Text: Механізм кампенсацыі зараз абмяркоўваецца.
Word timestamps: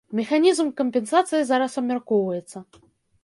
Механізм 0.19 0.69
кампенсацыі 0.79 1.43
зараз 1.51 1.77
абмяркоўваецца. 1.81 2.57